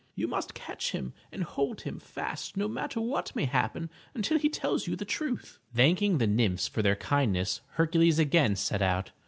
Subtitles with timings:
[0.15, 4.49] You must catch him and hold him fast no matter what may happen until he
[4.49, 9.11] tells you the truth." Thanking the nymphs for their kindness, Hercules again set out.